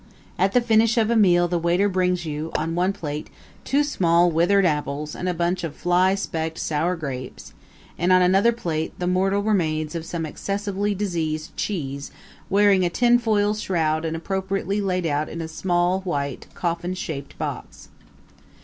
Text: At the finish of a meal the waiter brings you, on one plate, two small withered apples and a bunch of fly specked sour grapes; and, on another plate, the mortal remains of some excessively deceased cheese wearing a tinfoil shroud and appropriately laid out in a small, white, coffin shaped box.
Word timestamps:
At 0.39 0.53
the 0.53 0.61
finish 0.61 0.97
of 0.97 1.11
a 1.11 1.15
meal 1.15 1.47
the 1.47 1.59
waiter 1.59 1.87
brings 1.87 2.25
you, 2.25 2.49
on 2.57 2.73
one 2.73 2.91
plate, 2.91 3.27
two 3.63 3.83
small 3.83 4.31
withered 4.31 4.65
apples 4.65 5.13
and 5.13 5.29
a 5.29 5.33
bunch 5.35 5.63
of 5.63 5.75
fly 5.75 6.15
specked 6.15 6.57
sour 6.57 6.95
grapes; 6.95 7.53
and, 7.99 8.11
on 8.11 8.23
another 8.23 8.51
plate, 8.51 8.97
the 8.97 9.05
mortal 9.05 9.43
remains 9.43 9.93
of 9.93 10.03
some 10.03 10.25
excessively 10.25 10.95
deceased 10.95 11.55
cheese 11.55 12.09
wearing 12.49 12.83
a 12.83 12.89
tinfoil 12.89 13.53
shroud 13.53 14.03
and 14.03 14.15
appropriately 14.17 14.81
laid 14.81 15.05
out 15.05 15.29
in 15.29 15.39
a 15.39 15.47
small, 15.47 15.99
white, 16.01 16.47
coffin 16.55 16.95
shaped 16.95 17.37
box. 17.37 17.89